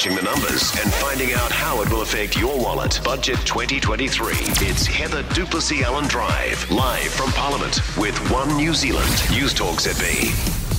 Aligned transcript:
crunching 0.00 0.16
the 0.16 0.22
numbers 0.22 0.72
and 0.80 0.90
finding 0.94 1.34
out 1.34 1.52
how 1.52 1.82
it 1.82 1.90
will 1.90 2.00
affect 2.00 2.34
your 2.34 2.56
wallet. 2.56 2.98
Budget 3.04 3.36
2023. 3.44 4.32
It's 4.66 4.86
Heather 4.86 5.22
du 5.34 5.44
Plessis-Allen 5.44 6.06
Drive, 6.06 6.70
live 6.70 7.12
from 7.12 7.30
Parliament 7.32 7.80
with 7.98 8.16
One 8.30 8.56
New 8.56 8.72
Zealand. 8.72 9.12
News 9.30 9.52
Talk 9.52 9.76
ZB. 9.76 10.69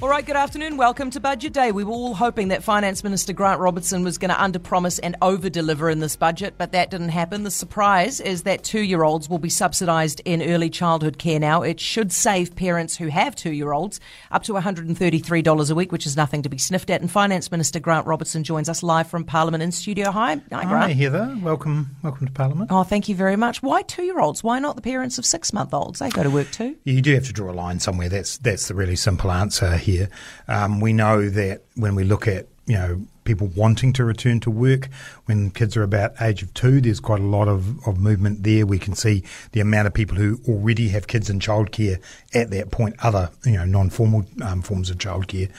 All 0.00 0.08
right, 0.08 0.24
good 0.24 0.36
afternoon. 0.36 0.76
Welcome 0.76 1.10
to 1.10 1.18
Budget 1.18 1.52
Day. 1.52 1.72
We 1.72 1.82
were 1.82 1.90
all 1.90 2.14
hoping 2.14 2.48
that 2.48 2.62
Finance 2.62 3.02
Minister 3.02 3.32
Grant 3.32 3.58
Robertson 3.58 4.04
was 4.04 4.16
going 4.16 4.28
to 4.28 4.40
under-promise 4.40 5.00
and 5.00 5.16
over-deliver 5.22 5.90
in 5.90 5.98
this 5.98 6.14
budget, 6.14 6.54
but 6.56 6.70
that 6.70 6.88
didn't 6.88 7.08
happen. 7.08 7.42
The 7.42 7.50
surprise 7.50 8.20
is 8.20 8.44
that 8.44 8.62
two-year-olds 8.62 9.28
will 9.28 9.40
be 9.40 9.48
subsidised 9.48 10.22
in 10.24 10.40
early 10.40 10.70
childhood 10.70 11.18
care 11.18 11.40
now. 11.40 11.62
It 11.62 11.80
should 11.80 12.12
save 12.12 12.54
parents 12.54 12.96
who 12.96 13.08
have 13.08 13.34
two-year-olds 13.34 13.98
up 14.30 14.44
to 14.44 14.52
$133 14.52 15.70
a 15.70 15.74
week, 15.74 15.90
which 15.90 16.06
is 16.06 16.16
nothing 16.16 16.42
to 16.42 16.48
be 16.48 16.58
sniffed 16.58 16.90
at. 16.90 17.00
And 17.00 17.10
Finance 17.10 17.50
Minister 17.50 17.80
Grant 17.80 18.06
Robertson 18.06 18.44
joins 18.44 18.68
us 18.68 18.84
live 18.84 19.08
from 19.08 19.24
Parliament 19.24 19.64
in 19.64 19.72
studio. 19.72 20.12
Hi, 20.12 20.40
Hi, 20.52 20.64
Grant. 20.64 20.70
Hi, 20.70 20.92
Heather. 20.92 21.36
Welcome, 21.42 21.96
welcome 22.04 22.28
to 22.28 22.32
Parliament. 22.32 22.70
Oh, 22.70 22.84
thank 22.84 23.08
you 23.08 23.16
very 23.16 23.34
much. 23.34 23.64
Why 23.64 23.82
two-year-olds? 23.82 24.44
Why 24.44 24.60
not 24.60 24.76
the 24.76 24.82
parents 24.82 25.18
of 25.18 25.26
six-month-olds? 25.26 25.98
They 25.98 26.10
go 26.10 26.22
to 26.22 26.30
work 26.30 26.52
too. 26.52 26.76
You 26.84 27.02
do 27.02 27.14
have 27.14 27.24
to 27.24 27.32
draw 27.32 27.50
a 27.50 27.52
line 27.52 27.80
somewhere. 27.80 28.08
That's 28.08 28.38
that's 28.38 28.68
the 28.68 28.76
really 28.76 28.94
simple 28.94 29.32
answer 29.32 29.76
here. 29.88 30.08
Um, 30.46 30.80
we 30.80 30.92
know 30.92 31.28
that 31.28 31.62
when 31.74 31.94
we 31.94 32.04
look 32.04 32.28
at 32.28 32.46
you 32.66 32.74
know 32.74 33.00
people 33.28 33.46
wanting 33.48 33.92
to 33.92 34.04
return 34.04 34.40
to 34.40 34.50
work 34.50 34.88
when 35.26 35.50
kids 35.50 35.76
are 35.76 35.82
about 35.82 36.20
age 36.20 36.42
of 36.42 36.52
two. 36.54 36.80
There's 36.80 36.98
quite 36.98 37.20
a 37.20 37.24
lot 37.24 37.46
of, 37.46 37.86
of 37.86 37.98
movement 37.98 38.42
there. 38.42 38.64
We 38.64 38.78
can 38.78 38.94
see 38.94 39.22
the 39.52 39.60
amount 39.60 39.86
of 39.86 39.92
people 39.92 40.16
who 40.16 40.40
already 40.48 40.88
have 40.88 41.06
kids 41.06 41.28
in 41.28 41.38
childcare 41.38 42.00
at 42.32 42.50
that 42.50 42.70
point, 42.70 42.96
other 43.04 43.30
you 43.44 43.52
know 43.52 43.66
non-formal 43.66 44.24
um, 44.42 44.62
forms 44.62 44.88
of 44.90 44.96
childcare. 44.96 45.50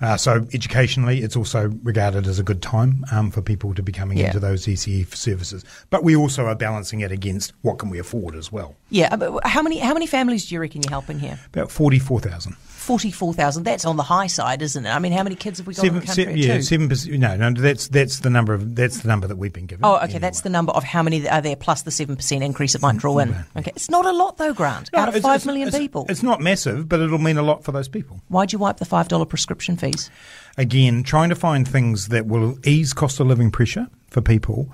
Uh, 0.00 0.16
so 0.16 0.46
educationally, 0.52 1.22
it's 1.22 1.36
also 1.36 1.68
regarded 1.82 2.26
as 2.26 2.38
a 2.38 2.42
good 2.42 2.60
time 2.60 3.04
um, 3.10 3.30
for 3.30 3.40
people 3.40 3.74
to 3.74 3.82
be 3.82 3.92
coming 3.92 4.18
yeah. 4.18 4.26
into 4.26 4.38
those 4.38 4.66
ECE 4.66 5.14
services. 5.14 5.64
But 5.90 6.04
we 6.04 6.14
also 6.14 6.44
are 6.46 6.54
balancing 6.54 7.00
it 7.00 7.10
against 7.10 7.52
what 7.62 7.78
can 7.78 7.88
we 7.88 7.98
afford 7.98 8.34
as 8.34 8.52
well. 8.52 8.74
Yeah, 8.90 9.16
but 9.16 9.46
how 9.46 9.62
many 9.62 9.78
how 9.78 9.94
many 9.94 10.06
families 10.06 10.48
do 10.48 10.54
you 10.54 10.60
reckon 10.60 10.82
you're 10.82 10.90
helping 10.90 11.18
here? 11.18 11.38
About 11.52 11.70
forty 11.70 11.98
four 11.98 12.20
thousand. 12.20 12.56
44,000. 12.84 13.64
That's 13.64 13.84
on 13.84 13.96
the 13.96 14.02
high 14.02 14.26
side, 14.26 14.62
isn't 14.62 14.86
it? 14.86 14.90
I 14.90 14.98
mean, 14.98 15.12
how 15.12 15.22
many 15.22 15.34
kids 15.34 15.58
have 15.58 15.66
we 15.66 15.74
got 15.74 15.82
seven, 15.82 15.96
in 15.96 16.00
the 16.00 16.06
country? 16.06 16.42
Se- 16.42 16.48
yeah, 16.48 16.60
seven 16.60 16.88
percent. 16.88 17.18
No, 17.18 17.36
no, 17.36 17.50
that's 17.52 17.88
that's 17.88 18.20
the 18.20 18.30
number 18.30 18.54
of 18.54 18.76
that's 18.76 19.00
the 19.00 19.08
number 19.08 19.26
that 19.26 19.36
we've 19.36 19.52
been 19.52 19.66
given. 19.66 19.84
Oh, 19.84 19.96
okay, 19.96 20.04
anyway. 20.04 20.18
that's 20.20 20.42
the 20.42 20.50
number 20.50 20.72
of 20.72 20.84
how 20.84 21.02
many 21.02 21.28
are 21.28 21.40
there 21.40 21.56
plus 21.56 21.82
the 21.82 21.90
seven 21.90 22.16
percent 22.16 22.44
increase 22.44 22.74
it 22.74 22.82
might 22.82 22.98
draw 22.98 23.18
in. 23.18 23.34
Okay, 23.56 23.72
it's 23.74 23.90
not 23.90 24.06
a 24.06 24.12
lot 24.12 24.36
though, 24.36 24.52
Grant. 24.52 24.90
No, 24.92 25.00
out 25.00 25.08
of 25.08 25.20
five 25.22 25.36
it's, 25.36 25.46
million 25.46 25.68
it's, 25.68 25.78
people, 25.78 26.06
it's 26.08 26.22
not 26.22 26.40
massive, 26.40 26.88
but 26.88 27.00
it'll 27.00 27.18
mean 27.18 27.38
a 27.38 27.42
lot 27.42 27.64
for 27.64 27.72
those 27.72 27.88
people. 27.88 28.20
Why'd 28.28 28.52
you 28.52 28.58
wipe 28.58 28.76
the 28.76 28.84
five 28.84 29.08
dollar 29.08 29.24
prescription 29.24 29.76
fees? 29.76 30.10
Again, 30.56 31.02
trying 31.02 31.30
to 31.30 31.34
find 31.34 31.66
things 31.66 32.08
that 32.08 32.26
will 32.26 32.58
ease 32.64 32.92
cost 32.92 33.18
of 33.18 33.26
living 33.26 33.50
pressure 33.50 33.88
for 34.10 34.20
people, 34.20 34.70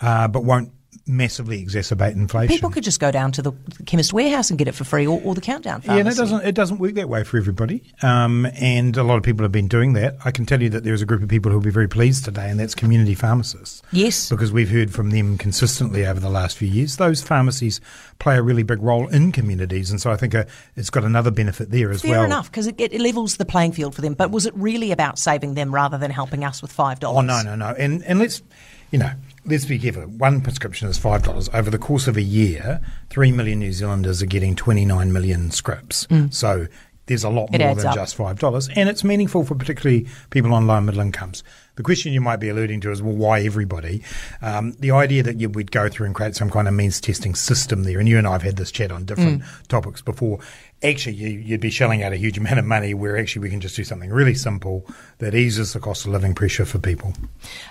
uh, 0.00 0.28
but 0.28 0.44
won't 0.44 0.70
massively 1.06 1.62
exacerbate 1.62 2.12
inflation. 2.12 2.54
People 2.54 2.70
could 2.70 2.84
just 2.84 3.00
go 3.00 3.10
down 3.10 3.32
to 3.32 3.42
the 3.42 3.52
chemist 3.84 4.12
warehouse 4.12 4.50
and 4.50 4.58
get 4.58 4.68
it 4.68 4.74
for 4.74 4.84
free, 4.84 5.06
or, 5.06 5.20
or 5.22 5.34
the 5.34 5.40
countdown 5.40 5.80
pharmacy. 5.80 5.94
Yeah, 5.94 6.00
and 6.00 6.08
it 6.08 6.16
doesn't 6.16 6.46
it 6.46 6.54
doesn't 6.54 6.78
work 6.78 6.94
that 6.94 7.08
way 7.08 7.24
for 7.24 7.36
everybody. 7.36 7.82
Um, 8.02 8.46
and 8.54 8.96
a 8.96 9.02
lot 9.02 9.16
of 9.16 9.22
people 9.22 9.44
have 9.44 9.52
been 9.52 9.68
doing 9.68 9.92
that. 9.94 10.16
I 10.24 10.30
can 10.30 10.46
tell 10.46 10.62
you 10.62 10.70
that 10.70 10.84
there 10.84 10.94
is 10.94 11.02
a 11.02 11.06
group 11.06 11.22
of 11.22 11.28
people 11.28 11.50
who 11.50 11.58
will 11.58 11.64
be 11.64 11.70
very 11.70 11.88
pleased 11.88 12.24
today, 12.24 12.48
and 12.48 12.58
that's 12.58 12.74
community 12.74 13.14
pharmacists. 13.14 13.82
Yes, 13.92 14.30
because 14.30 14.52
we've 14.52 14.70
heard 14.70 14.92
from 14.92 15.10
them 15.10 15.36
consistently 15.36 16.06
over 16.06 16.20
the 16.20 16.30
last 16.30 16.56
few 16.56 16.68
years. 16.68 16.96
Those 16.96 17.22
pharmacies 17.22 17.80
play 18.18 18.36
a 18.36 18.42
really 18.42 18.62
big 18.62 18.82
role 18.82 19.08
in 19.08 19.32
communities, 19.32 19.90
and 19.90 20.00
so 20.00 20.10
I 20.10 20.16
think 20.16 20.34
a, 20.34 20.40
uh, 20.40 20.44
it's 20.76 20.90
got 20.90 21.04
another 21.04 21.30
benefit 21.30 21.70
there 21.70 21.90
as 21.90 22.02
Fair 22.02 22.12
well. 22.12 22.20
Fair 22.20 22.26
enough, 22.26 22.50
because 22.50 22.66
it, 22.66 22.80
it, 22.80 23.00
levels 23.00 23.36
the 23.36 23.44
playing 23.44 23.72
field 23.72 23.94
for 23.94 24.00
them. 24.00 24.14
But 24.14 24.30
was 24.30 24.46
it 24.46 24.54
really 24.56 24.92
about 24.92 25.18
saving 25.18 25.54
them 25.54 25.74
rather 25.74 25.98
than 25.98 26.10
helping 26.10 26.44
us 26.44 26.62
with 26.62 26.72
five 26.72 27.00
dollars? 27.00 27.18
Oh 27.18 27.20
no, 27.20 27.42
no, 27.42 27.54
no. 27.54 27.74
And 27.76 28.02
and 28.04 28.18
let's 28.18 28.42
you 28.90 28.98
know 28.98 29.12
let's 29.44 29.64
be 29.64 29.78
careful. 29.78 30.02
One 30.02 30.40
prescription 30.40 30.88
is 30.88 30.98
five 30.98 31.22
dollars. 31.22 31.48
Over 31.52 31.70
the 31.70 31.78
course 31.78 32.06
of 32.06 32.16
a 32.16 32.22
year, 32.22 32.80
three 33.10 33.32
million 33.32 33.58
New 33.60 33.72
Zealanders 33.72 34.22
are 34.22 34.26
getting 34.26 34.54
twenty 34.54 34.84
nine 34.84 35.12
million 35.12 35.50
scripts. 35.50 36.06
Mm. 36.08 36.32
So 36.32 36.66
there's 37.06 37.24
a 37.24 37.28
lot 37.28 37.54
it 37.54 37.60
more 37.60 37.74
than 37.74 37.86
up. 37.86 37.94
just 37.94 38.14
five 38.14 38.38
dollars, 38.38 38.68
and 38.74 38.88
it's 38.88 39.04
meaningful 39.04 39.44
for 39.44 39.54
particularly 39.54 40.06
people 40.30 40.54
on 40.54 40.66
low 40.66 40.76
and 40.76 40.86
middle 40.86 41.00
incomes. 41.00 41.42
The 41.76 41.82
question 41.82 42.12
you 42.12 42.20
might 42.20 42.36
be 42.36 42.48
alluding 42.48 42.80
to 42.82 42.92
is, 42.92 43.02
well, 43.02 43.16
why 43.16 43.40
everybody? 43.40 44.02
Um, 44.40 44.72
the 44.78 44.92
idea 44.92 45.24
that 45.24 45.40
you 45.40 45.48
would 45.50 45.72
go 45.72 45.88
through 45.88 46.06
and 46.06 46.14
create 46.14 46.36
some 46.36 46.48
kind 46.48 46.68
of 46.68 46.74
means 46.74 47.00
testing 47.00 47.34
system 47.34 47.82
there, 47.82 47.98
and 47.98 48.08
you 48.08 48.16
and 48.16 48.26
I 48.26 48.32
have 48.32 48.42
had 48.42 48.56
this 48.56 48.70
chat 48.70 48.92
on 48.92 49.04
different 49.04 49.42
mm. 49.42 49.66
topics 49.66 50.00
before. 50.00 50.38
Actually, 50.82 51.16
you, 51.16 51.52
would 51.52 51.60
be 51.60 51.70
shelling 51.70 52.02
out 52.02 52.12
a 52.12 52.16
huge 52.16 52.38
amount 52.38 52.58
of 52.58 52.64
money 52.64 52.94
where 52.94 53.18
actually 53.18 53.42
we 53.42 53.50
can 53.50 53.60
just 53.60 53.74
do 53.74 53.84
something 53.84 54.10
really 54.10 54.34
simple 54.34 54.86
that 55.18 55.34
eases 55.34 55.72
the 55.72 55.80
cost 55.80 56.06
of 56.06 56.12
living 56.12 56.34
pressure 56.34 56.64
for 56.64 56.78
people. 56.78 57.12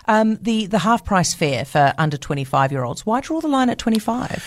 Um, 0.07 0.37
the 0.41 0.65
the 0.67 0.79
half 0.79 1.05
price 1.05 1.33
fare 1.33 1.65
for 1.65 1.93
under 1.97 2.17
twenty 2.17 2.43
five 2.43 2.71
year 2.71 2.83
olds. 2.83 3.05
Why 3.05 3.21
draw 3.21 3.39
the 3.39 3.47
line 3.47 3.69
at 3.69 3.77
twenty 3.77 3.99
five? 3.99 4.43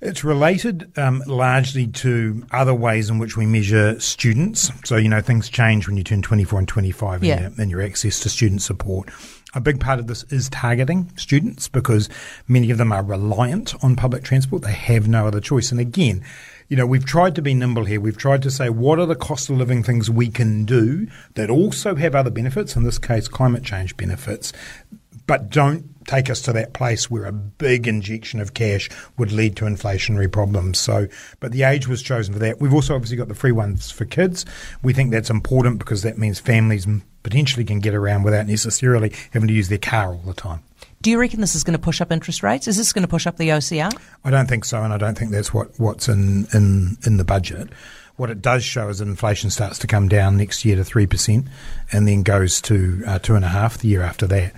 It's 0.00 0.24
related 0.24 0.96
um, 0.98 1.22
largely 1.26 1.86
to 1.86 2.44
other 2.50 2.74
ways 2.74 3.10
in 3.10 3.18
which 3.18 3.36
we 3.36 3.46
measure 3.46 3.98
students. 4.00 4.70
So, 4.84 4.96
you 4.96 5.08
know, 5.08 5.20
things 5.20 5.48
change 5.48 5.86
when 5.86 5.96
you 5.96 6.04
turn 6.04 6.22
24 6.22 6.60
and 6.60 6.68
25 6.68 7.24
yeah. 7.24 7.36
in, 7.36 7.42
your, 7.42 7.62
in 7.62 7.70
your 7.70 7.82
access 7.82 8.20
to 8.20 8.28
student 8.28 8.62
support. 8.62 9.10
A 9.54 9.60
big 9.60 9.78
part 9.78 10.00
of 10.00 10.08
this 10.08 10.24
is 10.24 10.48
targeting 10.48 11.12
students 11.16 11.68
because 11.68 12.08
many 12.48 12.70
of 12.72 12.78
them 12.78 12.90
are 12.90 13.04
reliant 13.04 13.72
on 13.84 13.94
public 13.94 14.24
transport. 14.24 14.62
They 14.62 14.72
have 14.72 15.06
no 15.06 15.28
other 15.28 15.40
choice. 15.40 15.70
And 15.70 15.78
again, 15.78 16.24
you 16.68 16.76
know, 16.76 16.86
we've 16.86 17.04
tried 17.04 17.36
to 17.36 17.42
be 17.42 17.54
nimble 17.54 17.84
here. 17.84 18.00
We've 18.00 18.16
tried 18.16 18.42
to 18.42 18.50
say 18.50 18.68
what 18.68 18.98
are 18.98 19.06
the 19.06 19.14
cost 19.14 19.50
of 19.50 19.56
living 19.56 19.84
things 19.84 20.10
we 20.10 20.28
can 20.28 20.64
do 20.64 21.06
that 21.34 21.50
also 21.50 21.94
have 21.94 22.14
other 22.16 22.30
benefits, 22.30 22.74
in 22.74 22.82
this 22.82 22.98
case, 22.98 23.28
climate 23.28 23.62
change 23.62 23.96
benefits, 23.96 24.52
but 25.26 25.50
don't 25.50 25.90
take 26.06 26.28
us 26.28 26.42
to 26.42 26.52
that 26.52 26.74
place 26.74 27.10
where 27.10 27.24
a 27.24 27.32
big 27.32 27.86
injection 27.88 28.40
of 28.40 28.54
cash 28.54 28.90
would 29.16 29.32
lead 29.32 29.56
to 29.56 29.64
inflationary 29.64 30.30
problems. 30.30 30.78
So, 30.78 31.08
but 31.40 31.52
the 31.52 31.62
age 31.62 31.88
was 31.88 32.02
chosen 32.02 32.34
for 32.34 32.40
that. 32.40 32.60
We've 32.60 32.74
also 32.74 32.94
obviously 32.94 33.16
got 33.16 33.28
the 33.28 33.34
free 33.34 33.52
ones 33.52 33.90
for 33.90 34.04
kids. 34.04 34.44
We 34.82 34.92
think 34.92 35.10
that's 35.10 35.30
important 35.30 35.78
because 35.78 36.02
that 36.02 36.18
means 36.18 36.38
families 36.38 36.86
potentially 37.22 37.64
can 37.64 37.80
get 37.80 37.94
around 37.94 38.22
without 38.22 38.46
necessarily 38.46 39.12
having 39.32 39.48
to 39.48 39.54
use 39.54 39.68
their 39.68 39.78
car 39.78 40.08
all 40.08 40.22
the 40.26 40.34
time. 40.34 40.62
Do 41.00 41.10
you 41.10 41.18
reckon 41.18 41.40
this 41.40 41.54
is 41.54 41.64
going 41.64 41.76
to 41.76 41.82
push 41.82 42.00
up 42.00 42.10
interest 42.12 42.42
rates? 42.42 42.66
Is 42.66 42.76
this 42.76 42.92
going 42.92 43.02
to 43.02 43.08
push 43.08 43.26
up 43.26 43.36
the 43.36 43.50
OCR? 43.50 43.92
I 44.24 44.30
don't 44.30 44.48
think 44.48 44.64
so, 44.64 44.82
and 44.82 44.92
I 44.92 44.96
don't 44.96 45.18
think 45.18 45.32
that's 45.32 45.52
what, 45.52 45.78
what's 45.78 46.08
in, 46.08 46.46
in, 46.54 46.96
in 47.04 47.18
the 47.18 47.24
budget. 47.24 47.68
What 48.16 48.30
it 48.30 48.40
does 48.40 48.64
show 48.64 48.88
is 48.88 48.98
that 48.98 49.08
inflation 49.08 49.50
starts 49.50 49.78
to 49.80 49.86
come 49.86 50.08
down 50.08 50.36
next 50.36 50.64
year 50.64 50.76
to 50.76 50.82
3% 50.82 51.48
and 51.92 52.08
then 52.08 52.22
goes 52.22 52.60
to 52.62 53.02
uh, 53.06 53.18
2.5 53.18 53.78
the 53.78 53.88
year 53.88 54.02
after 54.02 54.26
that 54.28 54.54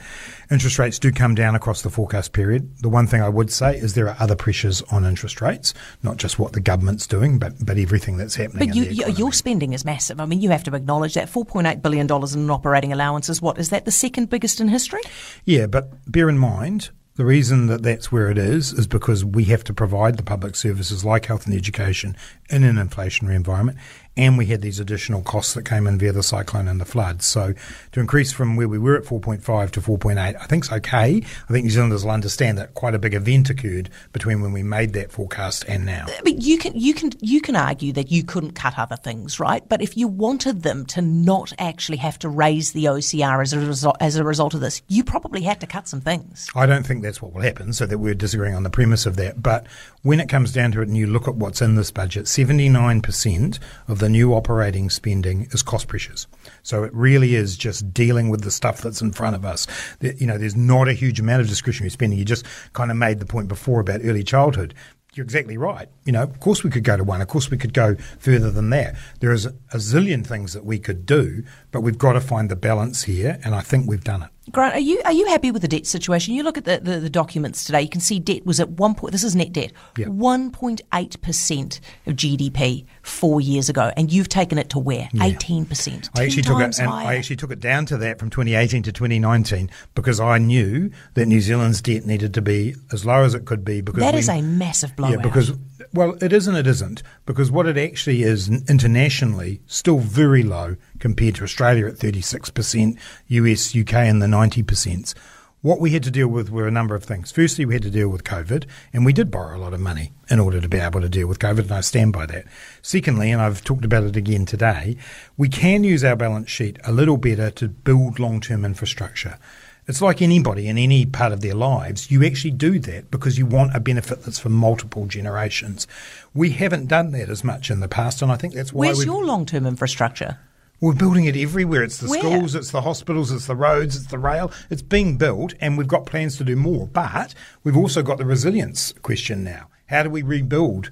interest 0.51 0.79
rates 0.79 0.99
do 0.99 1.11
come 1.13 1.35
down 1.35 1.55
across 1.55 1.83
the 1.83 1.91
forecast 1.91 2.33
period. 2.33 2.77
The 2.79 2.89
one 2.89 3.07
thing 3.07 3.23
I 3.23 3.29
would 3.29 3.51
say 3.51 3.77
is 3.77 3.95
there 3.95 4.09
are 4.09 4.17
other 4.19 4.37
pressures 4.37 4.83
on 4.83 5.05
interest 5.05 5.41
rates, 5.41 5.75
not 6.03 6.17
just 6.17 6.39
what 6.39 6.53
the 6.53 6.61
government's 6.61 7.07
doing, 7.07 7.39
but 7.39 7.65
but 7.65 7.79
everything 7.79 8.17
that's 8.17 8.35
happening. 8.35 8.69
But 8.69 8.77
you, 8.77 8.85
your 8.85 9.33
spending 9.33 9.73
is 9.73 9.85
massive. 9.85 10.21
I 10.21 10.27
mean, 10.27 10.41
you 10.41 10.51
have 10.51 10.65
to 10.65 10.75
acknowledge 10.75 11.15
that 11.15 11.29
four 11.29 11.45
point 11.45 11.67
eight 11.67 11.83
billion 11.83 12.07
dollars 12.07 12.35
in 12.35 12.49
operating 12.51 12.93
allowances. 12.93 13.43
What 13.43 13.59
is 13.59 13.71
that? 13.71 13.85
The 13.85 13.91
second 13.91 14.31
biggest 14.31 14.61
in 14.61 14.69
history? 14.69 15.01
Yeah, 15.45 15.67
but 15.67 15.91
bear 16.11 16.29
in 16.29 16.39
mind 16.39 16.91
the 17.17 17.25
reason 17.25 17.67
that 17.67 17.83
that's 17.83 18.13
where 18.13 18.31
it 18.31 18.39
is 18.39 18.73
is 18.73 18.87
because 18.87 19.25
we 19.25 19.45
have 19.45 19.65
to 19.65 19.75
provide 19.75 20.17
the 20.17 20.23
public 20.23 20.55
services 20.55 21.05
like 21.05 21.27
health 21.27 21.47
and 21.47 21.55
education 21.55 22.17
in 22.51 22.63
an 22.63 22.77
inflationary 22.77 23.35
environment, 23.35 23.79
and 24.17 24.39
we 24.39 24.47
had 24.47 24.63
these 24.63 24.81
additional 24.81 25.23
costs 25.23 25.55
that 25.55 25.65
came 25.65 25.87
in 25.87 25.99
via 25.99 26.13
the 26.13 26.23
cyclone 26.23 26.69
and 26.69 26.81
the 26.81 26.85
floods. 26.85 27.27
So 27.27 27.55
to 27.93 28.01
increase 28.01 28.33
from 28.33 28.57
where 28.57 28.69
we 28.69 28.79
were 28.79 28.97
at 28.97 29.05
4.5 29.05 29.71
to 29.73 29.81
4.8, 29.81 30.19
I 30.19 30.33
think 30.47 30.65
is 30.65 30.73
okay. 30.73 31.23
I 31.49 31.53
think 31.53 31.65
New 31.65 31.71
Zealanders 31.71 32.05
will 32.05 32.13
understand 32.13 32.59
that 32.59 32.75
quite 32.75 32.95
a 32.95 32.99
big 32.99 33.15
event 33.15 33.51
occurred 33.51 33.91
between 34.13 34.41
when 34.41 34.53
we 34.53 34.63
made 34.63 34.93
that 34.95 35.13
forecast 35.13 35.65
and 35.69 35.85
now. 35.85 36.07
But 36.25 36.43
you 36.43 36.59
can 36.59 36.73
you 36.75 36.95
can 36.95 37.13
you 37.21 37.41
can 37.41 37.57
argue 37.57 37.93
that 37.93 38.11
you 38.11 38.25
couldn't 38.25 38.53
cut 38.53 38.79
other 38.79 38.97
things, 38.97 39.39
right? 39.39 39.67
But 39.69 39.83
if 39.83 39.97
you 39.97 40.09
wanted 40.09 40.63
them 40.63 40.87
to 40.87 41.03
not 41.03 41.53
actually 41.59 41.99
have 41.99 42.19
to 42.21 42.29
raise 42.29 42.73
the 42.73 42.87
OCR 42.87 43.43
as 43.43 43.53
a 43.53 43.61
result 43.61 43.97
as 44.01 44.17
a 44.17 44.25
result 44.25 44.55
of 44.55 44.61
this, 44.61 44.83
you 44.89 45.05
probably 45.05 45.43
had 45.43 45.61
to 45.61 45.67
cut 45.67 45.89
some 45.89 46.01
things. 46.01 46.49
I 46.55 46.67
don't 46.67 46.87
think 46.87 47.03
that's 47.03 47.21
what 47.21 47.33
will 47.33 47.43
happen, 47.43 47.73
so 47.73 47.87
that 47.87 47.99
we're 47.99 48.15
disagreeing 48.15 48.55
on 48.55 48.63
the 48.63 48.71
premise 48.71 49.07
of 49.07 49.17
that. 49.17 49.43
But 49.43 49.67
when 50.03 50.21
it 50.21 50.29
comes 50.29 50.53
down 50.53 50.73
to 50.73 50.83
it 50.83 50.89
and 50.89 50.97
you 50.97 51.07
look 51.07 51.29
at 51.29 51.35
what's 51.35 51.61
in 51.61 51.75
this 51.75 51.91
budget, 51.91 52.27
79% 52.27 53.59
of 53.89 53.99
the 53.99 54.06
new 54.09 54.35
operating 54.35 54.91
spending 54.91 55.49
is 55.53 55.63
cost 55.63 55.89
pressures. 55.89 56.27
So 56.63 56.85
it 56.85 56.93
really 56.95 57.35
is 57.35 57.57
just 57.57 57.93
dealing 57.93 58.29
with 58.29 58.43
the 58.43 58.51
stuff 58.51 58.81
that's 58.81 59.01
in 59.01 59.13
front 59.13 59.37
of 59.37 59.45
us. 59.45 59.67
You 60.01 60.27
know, 60.27 60.39
there's 60.39 60.57
not 60.57 60.89
a 60.89 60.93
huge 60.93 61.21
amount 61.21 61.43
of 61.43 61.49
discretionary 61.49 61.91
spending. 61.91 62.19
You 62.19 62.25
just 62.25 62.45
kind 62.73 62.91
of 62.91 62.97
made 62.97 63.21
the 63.21 63.27
point 63.27 63.49
before 63.49 63.81
about 63.81 64.01
early 64.05 64.25
childhood 64.25 64.75
you're 65.17 65.25
exactly 65.25 65.57
right. 65.57 65.89
You 66.05 66.13
know, 66.13 66.23
of 66.23 66.41
course 66.41 66.63
we 66.63 66.71
could 66.71 66.85
go 66.85 66.97
to 66.97 67.05
one. 67.05 67.23
Of 67.23 67.29
course 67.29 67.51
we 67.51 67.57
could 67.57 67.73
go 67.73 67.97
further 68.19 68.51
than 68.51 68.71
that. 68.71 68.97
There 69.21 69.33
is 69.33 69.47
a 69.47 69.53
zillion 69.77 70.27
things 70.27 70.53
that 70.53 70.65
we 70.65 70.79
could 70.79 71.07
do, 71.07 71.43
but 71.71 71.81
we've 71.81 71.99
got 71.99 72.13
to 72.13 72.21
find 72.21 72.51
the 72.51 72.57
balance 72.57 73.05
here, 73.05 73.39
and 73.43 73.55
I 73.55 73.63
think 73.63 73.89
we've 73.89 74.05
done 74.05 74.23
it. 74.23 74.31
Grant, 74.53 74.75
are 74.75 74.81
you 74.81 75.01
are 75.05 75.13
you 75.13 75.27
happy 75.27 75.51
with 75.51 75.63
the 75.63 75.69
debt 75.69 75.87
situation? 75.87 76.35
You 76.35 76.45
look 76.45 76.57
at 76.57 76.65
the, 76.65 76.79
the, 76.79 77.01
the 77.01 77.11
documents 77.11 77.65
today. 77.65 77.83
You 77.83 77.89
can 77.89 78.01
see 78.01 78.21
debt 78.21 78.47
was 78.47 78.61
at 78.61 78.71
one 78.71 78.95
point. 78.95 79.13
This 79.13 79.25
is 79.25 79.35
net 79.35 79.53
debt, 79.53 79.73
one 80.07 80.51
point 80.51 80.81
eight 80.95 81.21
percent 81.21 81.81
of 82.07 82.15
GDP 82.15 82.87
four 83.03 83.41
years 83.41 83.69
ago, 83.69 83.93
and 83.97 84.13
you've 84.13 84.29
taken 84.29 84.57
it 84.59 84.71
to 84.71 84.79
where 84.79 85.09
eighteen 85.21 85.65
yeah. 85.65 85.69
percent. 85.69 86.11
I 86.17 86.25
actually 86.25 86.43
took 86.43 86.61
it, 86.61 86.79
and. 86.79 86.89
I 86.89 87.17
actually 87.17 87.37
took 87.37 87.51
it 87.51 87.61
down 87.61 87.87
to 87.87 87.97
that 87.99 88.19
from 88.19 88.31
2018 88.31 88.83
to 88.85 88.93
2019 88.93 89.71
because 89.95 90.21
I 90.21 90.39
knew 90.39 90.91
that 91.15 91.27
New 91.27 91.41
Zealand's 91.41 91.83
debt 91.83 92.05
needed 92.07 92.35
to 92.35 92.43
be 92.43 92.75
as 92.93 93.05
low 93.05 93.25
as 93.25 93.35
it 93.35 93.45
could 93.45 93.65
be. 93.65 93.81
Because 93.81 94.01
that 94.01 94.15
we, 94.15 94.21
is 94.21 94.29
a 94.29 94.43
massive 94.43 94.95
blowout. 94.97 95.17
Yeah, 95.17 95.23
because 95.23 95.53
well, 95.93 96.17
it 96.23 96.33
is 96.33 96.47
and 96.47 96.57
it 96.57 96.67
isn't 96.67 97.03
because 97.25 97.51
what 97.51 97.67
it 97.67 97.77
actually 97.77 98.23
is 98.23 98.49
internationally 98.69 99.61
still 99.67 99.99
very 99.99 100.43
low 100.43 100.77
compared 100.99 101.37
to 101.37 101.45
Australia 101.45 101.87
at 101.87 101.95
36%, 101.95 102.99
US, 103.29 103.77
UK 103.77 103.95
in 104.07 104.19
the 104.19 104.27
90%. 104.27 105.15
What 105.63 105.81
we 105.81 105.91
had 105.91 106.05
to 106.05 106.11
deal 106.11 106.29
with 106.29 106.51
were 106.51 106.69
a 106.69 106.71
number 106.71 106.95
of 106.95 107.03
things. 107.03 107.33
Firstly, 107.33 107.65
we 107.65 107.75
had 107.75 107.83
to 107.83 107.91
deal 107.91 108.09
with 108.09 108.23
COVID, 108.23 108.67
and 108.93 109.05
we 109.05 109.13
did 109.13 109.33
borrow 109.33 109.57
a 109.57 109.59
lot 109.59 109.75
of 109.75 109.81
money 109.81 110.13
in 110.31 110.39
order 110.39 110.61
to 110.61 110.69
be 110.69 110.79
able 110.79 111.01
to 111.01 111.09
deal 111.09 111.27
with 111.27 111.41
COVID, 111.41 111.61
and 111.61 111.73
I 111.73 111.81
stand 111.81 112.13
by 112.13 112.27
that. 112.27 112.45
Secondly, 112.83 113.33
and 113.33 113.43
I've 113.43 113.65
talked 113.65 113.85
about 113.85 114.05
it 114.05 114.17
again 114.17 114.47
today, 114.47 114.97
we 115.37 115.49
can 115.49 115.83
use 115.83 116.05
our 116.05 116.15
balance 116.15 116.51
sheet 116.51 116.79
a 116.85 116.93
little 116.93 117.17
better 117.17 117.51
to 117.51 117.69
build 117.69 118.21
long 118.21 118.41
term 118.41 118.65
infrastructure. 118.65 119.39
It's 119.89 120.03
like 120.03 120.21
anybody 120.21 120.67
in 120.67 120.79
any 120.79 121.07
part 121.07 121.33
of 121.33 121.43
their 121.43 121.55
lives. 121.55 122.11
You 122.11 122.25
actually 122.25 122.51
do 122.51 122.81
that 122.81 123.11
because 123.11 123.39
you 123.39 123.47
want 123.47 123.77
a 123.77 123.81
benefit 123.81 124.25
that's 124.25 124.39
for 124.39 124.49
multiple 124.49 125.07
generations. 125.07 125.87
We 126.35 126.51
haven't 126.51 126.87
done 126.87 127.13
that 127.13 127.31
as 127.31 127.45
much 127.45 127.71
in 127.71 127.79
the 127.79 127.87
past, 127.89 128.21
and 128.21 128.33
I 128.33 128.37
think 128.37 128.55
that's 128.55 128.73
why. 128.73 128.87
Where's 128.87 129.05
your 129.05 129.25
long 129.25 129.47
term 129.47 129.65
infrastructure? 129.65 130.39
We're 130.81 130.93
building 130.93 131.25
it 131.25 131.37
everywhere. 131.37 131.85
It's 131.85 131.99
the 131.99 132.09
Where? 132.09 132.21
schools, 132.21 132.55
it's 132.55 132.71
the 132.71 132.83
hospitals, 132.83 133.31
it's 133.31 133.47
the 133.47 133.57
roads, 133.57 133.97
it's 133.97 134.09
the 134.09 134.19
rail. 134.19 134.53
It's 134.69 134.83
being 134.83 135.17
built, 135.17 135.55
and 135.61 135.79
we've 135.79 135.89
got 135.89 136.05
plans 136.05 136.37
to 136.39 136.45
do 136.45 136.57
more. 136.57 136.87
But 136.87 137.35
we've 137.65 137.77
also 137.77 138.03
got 138.03 138.19
the 138.19 138.27
resilience 138.27 138.93
question 139.03 139.43
now. 139.43 139.69
How 139.87 140.03
do 140.03 140.11
we 140.11 140.23
rebuild 140.23 140.91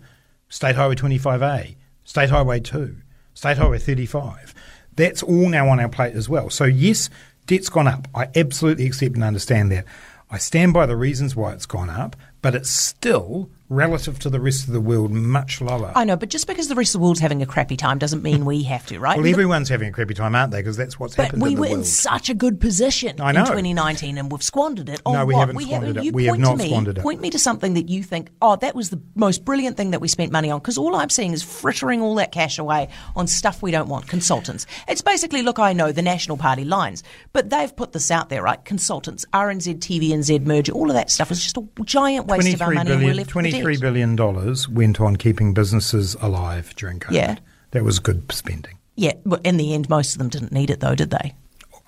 State 0.48 0.76
Highway 0.76 0.94
25A, 0.94 1.76
State 2.04 2.30
Highway 2.30 2.60
2, 2.60 2.96
State 3.34 3.58
Highway 3.58 3.78
35? 3.78 4.54
That's 4.96 5.22
all 5.22 5.48
now 5.48 5.68
on 5.68 5.80
our 5.80 5.88
plate 5.88 6.14
as 6.14 6.28
well. 6.28 6.48
So, 6.48 6.64
yes, 6.64 7.10
debt's 7.46 7.68
gone 7.68 7.88
up. 7.88 8.08
I 8.14 8.28
absolutely 8.34 8.86
accept 8.86 9.14
and 9.14 9.24
understand 9.24 9.72
that. 9.72 9.84
I 10.30 10.38
stand 10.38 10.72
by 10.72 10.86
the 10.86 10.96
reasons 10.96 11.36
why 11.36 11.52
it's 11.52 11.66
gone 11.66 11.90
up, 11.90 12.16
but 12.42 12.54
it's 12.54 12.70
still 12.70 13.50
relative 13.68 14.18
to 14.20 14.30
the 14.30 14.40
rest 14.40 14.66
of 14.66 14.72
the 14.72 14.80
world 14.80 15.10
much 15.10 15.60
lower. 15.60 15.92
I 15.94 16.04
know, 16.04 16.16
but 16.16 16.28
just 16.28 16.46
because 16.46 16.68
the 16.68 16.74
rest 16.74 16.94
of 16.94 17.00
the 17.00 17.04
world's 17.04 17.20
having 17.20 17.42
a 17.42 17.46
crappy 17.46 17.76
time 17.76 17.98
doesn't 17.98 18.22
mean 18.22 18.44
we 18.44 18.62
have 18.64 18.86
to, 18.86 18.98
right? 18.98 19.16
well, 19.16 19.26
everyone's 19.26 19.68
having 19.68 19.88
a 19.88 19.92
crappy 19.92 20.14
time, 20.14 20.34
aren't 20.34 20.52
they? 20.52 20.58
Because 20.58 20.76
that's 20.76 21.00
what's 21.00 21.16
but 21.16 21.26
happened. 21.26 21.42
we 21.42 21.52
in 21.52 21.58
were 21.58 21.66
in 21.66 21.84
such 21.84 22.28
a 22.28 22.34
good 22.34 22.60
position 22.60 23.10
in 23.10 23.16
2019, 23.16 24.18
and 24.18 24.30
we've 24.30 24.42
squandered 24.42 24.88
it. 24.88 25.00
no, 25.06 25.22
oh, 25.22 25.24
we 25.24 25.34
what? 25.34 25.40
haven't 25.40 25.56
we 25.56 25.64
squandered 25.64 25.96
have, 25.96 26.04
it. 26.04 26.14
We 26.14 26.26
have 26.26 26.38
not 26.38 26.58
me, 26.58 26.68
squandered 26.68 26.98
it. 26.98 27.02
Point 27.02 27.20
me 27.20 27.30
to 27.30 27.38
something 27.38 27.74
that 27.74 27.88
you 27.88 28.02
think, 28.02 28.30
oh, 28.42 28.56
that 28.56 28.74
was 28.74 28.90
the 28.90 29.00
most 29.14 29.44
brilliant 29.44 29.76
thing 29.76 29.92
that 29.92 30.00
we 30.00 30.08
spent 30.08 30.30
money 30.30 30.50
on. 30.50 30.60
Because 30.60 30.76
all 30.76 30.94
I'm 30.94 31.10
seeing 31.10 31.32
is 31.32 31.42
frittering 31.42 32.02
all 32.02 32.16
that 32.16 32.32
cash 32.32 32.58
away 32.58 32.88
on 33.16 33.26
stuff 33.26 33.62
we 33.62 33.70
don't 33.70 33.88
want. 33.88 34.06
Consultants. 34.08 34.66
It's 34.88 35.02
basically, 35.02 35.42
look, 35.42 35.58
I 35.58 35.72
know 35.72 35.90
the 35.90 36.02
National 36.02 36.36
Party 36.36 36.64
lines, 36.64 37.02
but 37.32 37.48
they've 37.50 37.74
put 37.74 37.92
this 37.92 38.10
out 38.10 38.28
there, 38.28 38.42
right? 38.42 38.62
Consultants, 38.64 39.24
RNZ, 39.32 39.78
TVNZ 39.78 40.44
merger, 40.44 40.72
all 40.72 40.90
of 40.90 40.94
that 40.94 41.10
stuff 41.10 41.30
is 41.30 41.42
just 41.42 41.56
a 41.56 41.64
giant 41.84 42.26
waste 42.26 42.52
of 42.52 42.60
our 42.60 42.70
money. 42.70 42.90
Billion, 42.90 43.00
and 43.00 43.06
we're 43.08 43.14
left 43.14 43.34
$23 43.62 43.80
billion 43.80 44.74
went 44.74 45.00
on 45.00 45.16
keeping 45.16 45.54
businesses 45.54 46.14
alive 46.20 46.74
during 46.76 47.00
COVID. 47.00 47.12
Yeah. 47.12 47.36
That 47.72 47.84
was 47.84 47.98
good 47.98 48.30
spending. 48.32 48.78
Yeah, 48.96 49.14
but 49.26 49.44
in 49.44 49.56
the 49.56 49.74
end, 49.74 49.88
most 49.88 50.12
of 50.12 50.18
them 50.18 50.28
didn't 50.28 50.52
need 50.52 50.70
it, 50.70 50.80
though, 50.80 50.94
did 50.94 51.10
they? 51.10 51.34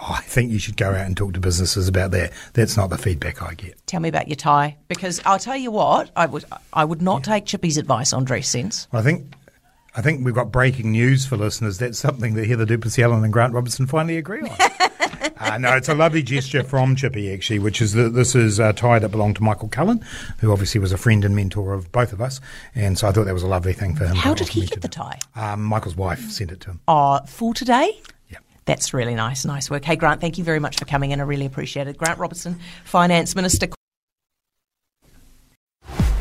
I 0.00 0.20
think 0.22 0.50
you 0.50 0.58
should 0.58 0.76
go 0.76 0.90
out 0.90 1.06
and 1.06 1.16
talk 1.16 1.32
to 1.34 1.40
businesses 1.40 1.88
about 1.88 2.10
that. 2.10 2.32
That's 2.52 2.76
not 2.76 2.90
the 2.90 2.98
feedback 2.98 3.40
I 3.40 3.54
get. 3.54 3.78
Tell 3.86 4.00
me 4.00 4.08
about 4.08 4.28
your 4.28 4.36
tie, 4.36 4.76
because 4.88 5.22
I'll 5.24 5.38
tell 5.38 5.56
you 5.56 5.70
what, 5.70 6.10
I 6.14 6.26
would 6.26 6.44
I 6.72 6.84
would 6.84 7.00
not 7.00 7.24
take 7.24 7.46
Chippy's 7.46 7.78
advice 7.78 8.12
on 8.12 8.24
dress 8.24 8.48
sense. 8.48 8.88
I 8.92 9.00
think 9.00 9.32
I 9.94 10.02
think 10.02 10.22
we've 10.24 10.34
got 10.34 10.52
breaking 10.52 10.92
news 10.92 11.24
for 11.24 11.38
listeners. 11.38 11.78
That's 11.78 11.98
something 11.98 12.34
that 12.34 12.46
Heather 12.46 12.66
du 12.66 12.76
Plessis-Allen 12.76 13.24
and 13.24 13.32
Grant 13.32 13.54
Robertson 13.54 13.86
finally 13.86 14.18
agree 14.18 14.42
on. 14.42 14.50
uh, 15.38 15.58
no, 15.58 15.76
it's 15.76 15.88
a 15.88 15.94
lovely 15.94 16.22
gesture 16.22 16.62
from 16.62 16.96
Chippy, 16.96 17.32
actually, 17.32 17.58
which 17.58 17.82
is 17.82 17.92
that 17.92 18.10
this 18.10 18.34
is 18.34 18.58
a 18.58 18.72
tie 18.72 18.98
that 18.98 19.10
belonged 19.10 19.36
to 19.36 19.42
Michael 19.42 19.68
Cullen, 19.68 20.04
who 20.38 20.52
obviously 20.52 20.80
was 20.80 20.92
a 20.92 20.98
friend 20.98 21.24
and 21.24 21.36
mentor 21.36 21.74
of 21.74 21.92
both 21.92 22.12
of 22.12 22.20
us. 22.20 22.40
And 22.74 22.98
so 22.98 23.08
I 23.08 23.12
thought 23.12 23.24
that 23.24 23.34
was 23.34 23.42
a 23.42 23.48
lovely 23.48 23.72
thing 23.72 23.94
for 23.94 24.06
him. 24.06 24.16
How 24.16 24.34
did 24.34 24.48
he 24.48 24.66
get 24.66 24.82
the 24.82 24.88
tie? 24.88 25.18
Um, 25.34 25.62
Michael's 25.62 25.96
wife 25.96 26.30
sent 26.30 26.52
it 26.52 26.60
to 26.60 26.70
him. 26.70 26.80
Oh, 26.88 27.20
for 27.26 27.54
today? 27.54 28.00
Yeah. 28.30 28.38
That's 28.64 28.94
really 28.94 29.14
nice. 29.14 29.44
Nice 29.44 29.70
work. 29.70 29.84
Hey, 29.84 29.96
Grant, 29.96 30.20
thank 30.20 30.38
you 30.38 30.44
very 30.44 30.60
much 30.60 30.78
for 30.78 30.84
coming 30.84 31.10
in. 31.10 31.20
I 31.20 31.24
really 31.24 31.46
appreciate 31.46 31.86
it. 31.86 31.96
Grant 31.96 32.18
Robertson, 32.18 32.58
Finance 32.84 33.34
Minister. 33.36 33.68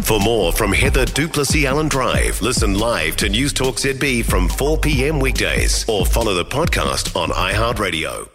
For 0.06 0.20
more 0.20 0.54
from 0.54 0.72
Heather 0.72 1.06
du 1.06 1.28
Plessis-Allen 1.28 1.88
Drive, 1.88 2.40
listen 2.40 2.78
live 2.78 3.16
to 3.16 3.28
News 3.28 3.52
Talk 3.54 3.78
ZB 3.78 4.24
from 4.24 4.48
4 4.48 4.78
p.m. 4.78 5.20
weekdays 5.20 5.84
or 5.90 6.06
follow 6.06 6.36
the 6.36 6.46
podcast 6.46 7.16
on 7.20 7.30
iHeartRadio. 7.30 8.35